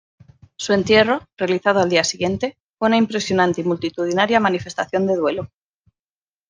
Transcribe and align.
Su 0.55 0.73
entierro, 0.73 1.27
realizado 1.37 1.79
al 1.79 1.87
día 1.91 2.03
siguiente, 2.03 2.57
fue 2.79 2.87
una 2.87 2.97
impresionante 2.97 3.61
y 3.61 3.65
multitudinaria 3.65 4.39
manifestación 4.39 5.05
de 5.05 5.15
duelo. 5.15 5.51